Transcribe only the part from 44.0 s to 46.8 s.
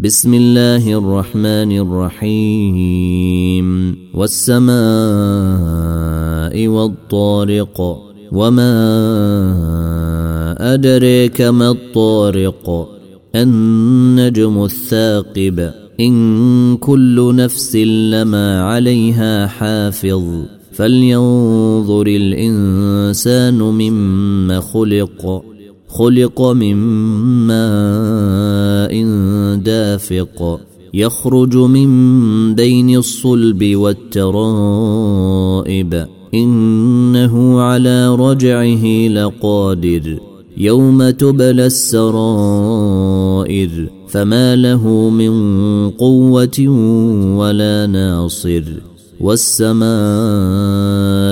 فما له من قوة